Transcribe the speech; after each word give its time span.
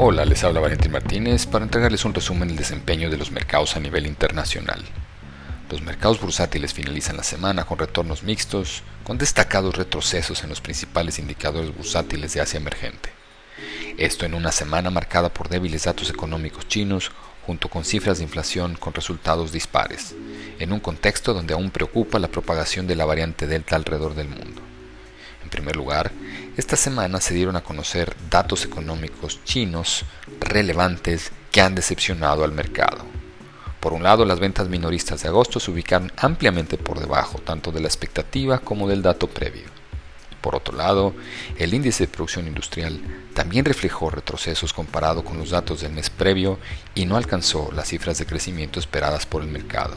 Hola, 0.00 0.24
les 0.24 0.44
habla 0.44 0.60
Valentín 0.60 0.92
Martínez 0.92 1.46
para 1.46 1.64
entregarles 1.64 2.04
un 2.04 2.14
resumen 2.14 2.46
del 2.46 2.56
desempeño 2.56 3.10
de 3.10 3.16
los 3.16 3.32
mercados 3.32 3.74
a 3.74 3.80
nivel 3.80 4.06
internacional. 4.06 4.80
Los 5.68 5.82
mercados 5.82 6.20
bursátiles 6.20 6.72
finalizan 6.72 7.16
la 7.16 7.24
semana 7.24 7.64
con 7.64 7.80
retornos 7.80 8.22
mixtos, 8.22 8.84
con 9.02 9.18
destacados 9.18 9.76
retrocesos 9.76 10.44
en 10.44 10.50
los 10.50 10.60
principales 10.60 11.18
indicadores 11.18 11.74
bursátiles 11.74 12.32
de 12.32 12.40
Asia 12.40 12.58
emergente. 12.58 13.10
Esto 13.96 14.24
en 14.24 14.34
una 14.34 14.52
semana 14.52 14.88
marcada 14.90 15.30
por 15.34 15.48
débiles 15.48 15.82
datos 15.82 16.10
económicos 16.10 16.68
chinos, 16.68 17.10
junto 17.44 17.68
con 17.68 17.84
cifras 17.84 18.18
de 18.18 18.24
inflación 18.24 18.76
con 18.76 18.94
resultados 18.94 19.50
dispares, 19.50 20.14
en 20.60 20.72
un 20.72 20.78
contexto 20.78 21.34
donde 21.34 21.54
aún 21.54 21.72
preocupa 21.72 22.20
la 22.20 22.28
propagación 22.28 22.86
de 22.86 22.94
la 22.94 23.04
variante 23.04 23.48
Delta 23.48 23.74
alrededor 23.74 24.14
del 24.14 24.28
mundo. 24.28 24.62
En 25.48 25.50
primer 25.50 25.76
lugar, 25.76 26.12
esta 26.58 26.76
semana 26.76 27.22
se 27.22 27.32
dieron 27.32 27.56
a 27.56 27.62
conocer 27.62 28.14
datos 28.28 28.66
económicos 28.66 29.42
chinos 29.44 30.04
relevantes 30.40 31.32
que 31.50 31.62
han 31.62 31.74
decepcionado 31.74 32.44
al 32.44 32.52
mercado. 32.52 33.06
Por 33.80 33.94
un 33.94 34.02
lado, 34.02 34.26
las 34.26 34.40
ventas 34.40 34.68
minoristas 34.68 35.22
de 35.22 35.28
agosto 35.28 35.58
se 35.58 35.70
ubicaron 35.70 36.12
ampliamente 36.18 36.76
por 36.76 37.00
debajo 37.00 37.38
tanto 37.38 37.72
de 37.72 37.80
la 37.80 37.88
expectativa 37.88 38.58
como 38.58 38.86
del 38.88 39.00
dato 39.00 39.26
previo. 39.26 39.64
Por 40.42 40.54
otro 40.54 40.76
lado, 40.76 41.14
el 41.56 41.72
índice 41.72 42.04
de 42.04 42.12
producción 42.12 42.46
industrial 42.46 43.00
también 43.32 43.64
reflejó 43.64 44.10
retrocesos 44.10 44.74
comparado 44.74 45.24
con 45.24 45.38
los 45.38 45.48
datos 45.48 45.80
del 45.80 45.92
mes 45.92 46.10
previo 46.10 46.58
y 46.94 47.06
no 47.06 47.16
alcanzó 47.16 47.70
las 47.74 47.88
cifras 47.88 48.18
de 48.18 48.26
crecimiento 48.26 48.78
esperadas 48.78 49.24
por 49.24 49.40
el 49.40 49.48
mercado. 49.48 49.96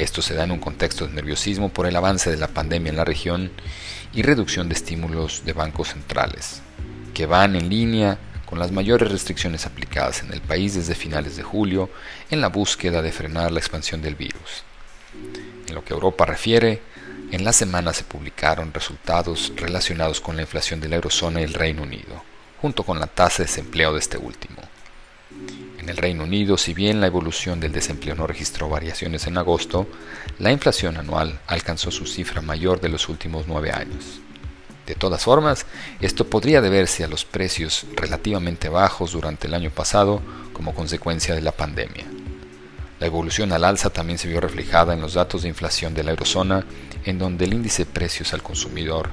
Esto 0.00 0.22
se 0.22 0.34
da 0.34 0.44
en 0.44 0.50
un 0.50 0.60
contexto 0.60 1.06
de 1.06 1.12
nerviosismo 1.12 1.68
por 1.68 1.86
el 1.86 1.94
avance 1.94 2.30
de 2.30 2.38
la 2.38 2.48
pandemia 2.48 2.88
en 2.88 2.96
la 2.96 3.04
región 3.04 3.50
y 4.12 4.22
reducción 4.22 4.68
de 4.68 4.74
estímulos 4.74 5.44
de 5.44 5.52
bancos 5.52 5.88
centrales, 5.88 6.62
que 7.14 7.26
van 7.26 7.56
en 7.56 7.68
línea 7.68 8.18
con 8.46 8.58
las 8.58 8.72
mayores 8.72 9.10
restricciones 9.10 9.66
aplicadas 9.66 10.22
en 10.22 10.32
el 10.32 10.40
país 10.40 10.74
desde 10.74 10.94
finales 10.94 11.36
de 11.36 11.44
julio 11.44 11.88
en 12.30 12.40
la 12.40 12.48
búsqueda 12.48 13.00
de 13.00 13.12
frenar 13.12 13.52
la 13.52 13.60
expansión 13.60 14.02
del 14.02 14.16
virus. 14.16 14.64
En 15.68 15.74
lo 15.74 15.84
que 15.84 15.94
Europa 15.94 16.26
refiere, 16.26 16.82
en 17.30 17.44
la 17.44 17.52
semana 17.52 17.92
se 17.92 18.02
publicaron 18.02 18.74
resultados 18.74 19.52
relacionados 19.54 20.20
con 20.20 20.34
la 20.34 20.42
inflación 20.42 20.80
de 20.80 20.88
la 20.88 20.96
eurozona 20.96 21.40
y 21.40 21.44
el 21.44 21.54
Reino 21.54 21.82
Unido, 21.82 22.24
junto 22.60 22.82
con 22.82 22.98
la 22.98 23.06
tasa 23.06 23.38
de 23.38 23.44
desempleo 23.44 23.92
de 23.92 24.00
este 24.00 24.18
último. 24.18 24.60
El 25.90 25.96
Reino 25.96 26.22
Unido, 26.22 26.56
si 26.56 26.72
bien 26.72 27.00
la 27.00 27.08
evolución 27.08 27.58
del 27.58 27.72
desempleo 27.72 28.14
no 28.14 28.28
registró 28.28 28.68
variaciones 28.68 29.26
en 29.26 29.36
agosto, 29.36 29.88
la 30.38 30.52
inflación 30.52 30.96
anual 30.96 31.40
alcanzó 31.48 31.90
su 31.90 32.06
cifra 32.06 32.40
mayor 32.40 32.80
de 32.80 32.88
los 32.88 33.08
últimos 33.08 33.46
nueve 33.48 33.72
años. 33.72 34.20
De 34.86 34.94
todas 34.94 35.24
formas, 35.24 35.66
esto 36.00 36.30
podría 36.30 36.60
deberse 36.60 37.02
a 37.02 37.08
los 37.08 37.24
precios 37.24 37.86
relativamente 37.96 38.68
bajos 38.68 39.12
durante 39.12 39.48
el 39.48 39.54
año 39.54 39.70
pasado 39.70 40.22
como 40.52 40.74
consecuencia 40.74 41.34
de 41.34 41.42
la 41.42 41.50
pandemia. 41.50 42.06
La 43.00 43.06
evolución 43.06 43.50
al 43.50 43.64
alza 43.64 43.90
también 43.90 44.18
se 44.20 44.28
vio 44.28 44.40
reflejada 44.40 44.94
en 44.94 45.00
los 45.00 45.14
datos 45.14 45.42
de 45.42 45.48
inflación 45.48 45.92
de 45.92 46.04
la 46.04 46.12
eurozona, 46.12 46.66
en 47.04 47.18
donde 47.18 47.46
el 47.46 47.54
índice 47.54 47.84
de 47.84 47.90
precios 47.90 48.32
al 48.32 48.44
consumidor 48.44 49.10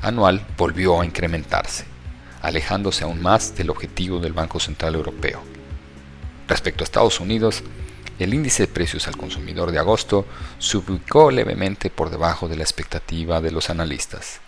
anual 0.00 0.46
volvió 0.56 1.00
a 1.00 1.04
incrementarse, 1.04 1.86
alejándose 2.40 3.02
aún 3.02 3.20
más 3.20 3.56
del 3.56 3.70
objetivo 3.70 4.20
del 4.20 4.32
Banco 4.32 4.60
Central 4.60 4.94
Europeo. 4.94 5.49
Respecto 6.50 6.82
a 6.82 6.84
Estados 6.84 7.20
Unidos, 7.20 7.62
el 8.18 8.34
índice 8.34 8.64
de 8.64 8.72
precios 8.72 9.06
al 9.06 9.16
consumidor 9.16 9.70
de 9.70 9.78
agosto 9.78 10.26
se 10.58 10.78
ubicó 10.78 11.30
levemente 11.30 11.90
por 11.90 12.10
debajo 12.10 12.48
de 12.48 12.56
la 12.56 12.64
expectativa 12.64 13.40
de 13.40 13.52
los 13.52 13.70
analistas, 13.70 14.40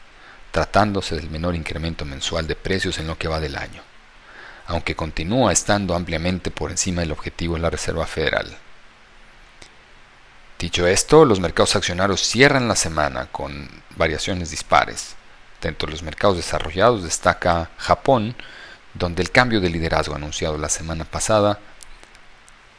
tratándose 0.51 1.15
del 1.15 1.31
menor 1.31 1.55
incremento 1.55 2.05
mensual 2.05 2.49
de 2.49 2.57
precios 2.57 2.99
en 2.99 3.07
lo 3.07 3.17
que 3.17 3.29
va 3.29 3.39
del 3.39 3.57
año, 3.57 3.83
aunque 4.67 4.97
continúa 4.97 5.53
estando 5.53 5.95
ampliamente 5.95 6.51
por 6.51 6.73
encima 6.73 7.03
del 7.03 7.13
objetivo 7.13 7.55
de 7.55 7.61
la 7.61 7.71
Reserva 7.71 8.05
Federal. 8.05 8.49
Dicho 10.59 10.89
esto, 10.89 11.25
los 11.25 11.39
mercados 11.39 11.77
accionarios 11.77 12.21
cierran 12.21 12.67
la 12.67 12.75
semana 12.75 13.29
con 13.31 13.69
variaciones 13.95 14.51
dispares. 14.51 15.15
Dentro 15.61 15.87
de 15.87 15.93
los 15.93 16.03
mercados 16.03 16.37
desarrollados 16.37 17.05
destaca 17.05 17.71
Japón, 17.79 18.35
donde 18.93 19.23
el 19.23 19.31
cambio 19.31 19.61
de 19.61 19.71
liderazgo 19.71 20.17
anunciado 20.17 20.59
la 20.59 20.69
semana 20.69 21.05
pasada 21.05 21.61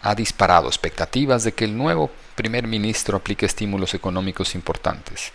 ha 0.04 0.16
disparado 0.16 0.68
expectativas 0.68 1.46
de 1.46 1.54
que 1.54 1.64
el 1.64 1.78
nuevo 1.78 2.12
primer 2.36 2.68
ministro 2.68 3.18
aplique 3.18 3.46
estímulos 3.46 3.94
económicos 3.94 4.54
importantes, 4.54 5.32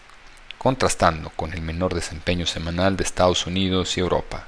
contrastando 0.58 1.30
con 1.30 1.54
el 1.54 1.62
menor 1.62 1.94
desempeño 1.94 2.44
semanal 2.44 2.94
de 2.96 3.04
Estados 3.04 3.46
Unidos 3.46 3.96
y 3.96 4.00
Europa. 4.00 4.46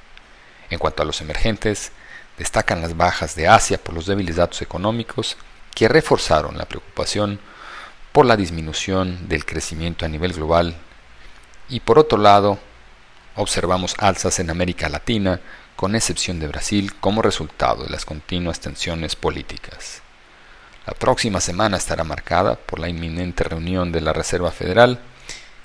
En 0.69 0.77
cuanto 0.77 1.01
a 1.01 1.05
los 1.05 1.21
emergentes, 1.21 1.91
destacan 2.37 2.81
las 2.81 2.95
bajas 2.95 3.35
de 3.35 3.47
Asia 3.47 3.79
por 3.79 3.95
los 3.95 4.05
débiles 4.05 4.35
datos 4.35 4.61
económicos 4.61 5.37
que 5.73 5.87
reforzaron 5.87 6.55
la 6.55 6.65
preocupación 6.65 7.39
por 8.11 8.27
la 8.27 8.37
disminución 8.37 9.27
del 9.27 9.43
crecimiento 9.43 10.05
a 10.05 10.09
nivel 10.09 10.33
global 10.33 10.75
y 11.67 11.79
por 11.79 11.97
otro 11.97 12.19
lado 12.19 12.59
observamos 13.35 13.95
alzas 13.97 14.39
en 14.39 14.51
América 14.51 14.87
Latina 14.87 15.39
con 15.75 15.95
excepción 15.95 16.39
de 16.39 16.47
Brasil 16.47 16.93
como 16.99 17.23
resultado 17.23 17.85
de 17.85 17.89
las 17.89 18.05
continuas 18.05 18.59
tensiones 18.59 19.15
políticas. 19.15 20.03
La 20.85 20.93
próxima 20.93 21.39
semana 21.39 21.77
estará 21.77 22.03
marcada 22.03 22.55
por 22.55 22.79
la 22.79 22.89
inminente 22.89 23.43
reunión 23.43 23.91
de 23.91 24.01
la 24.01 24.13
Reserva 24.13 24.51
Federal 24.51 24.99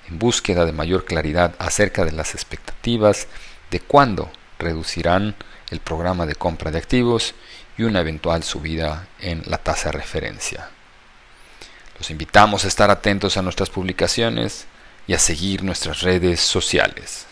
en 0.08 0.18
búsqueda 0.18 0.66
de 0.66 0.72
mayor 0.72 1.04
claridad 1.04 1.54
acerca 1.58 2.04
de 2.04 2.12
las 2.12 2.34
expectativas 2.34 3.26
de 3.70 3.80
cuándo 3.80 4.30
reducirán 4.58 5.34
el 5.70 5.80
programa 5.80 6.26
de 6.26 6.34
compra 6.34 6.70
de 6.70 6.78
activos 6.78 7.34
y 7.78 7.82
una 7.84 8.00
eventual 8.00 8.42
subida 8.42 9.08
en 9.18 9.42
la 9.46 9.58
tasa 9.58 9.90
de 9.90 9.98
referencia. 9.98 10.68
Los 11.98 12.10
invitamos 12.10 12.64
a 12.64 12.68
estar 12.68 12.90
atentos 12.90 13.36
a 13.36 13.42
nuestras 13.42 13.70
publicaciones 13.70 14.66
y 15.06 15.14
a 15.14 15.18
seguir 15.18 15.62
nuestras 15.62 16.02
redes 16.02 16.40
sociales. 16.40 17.26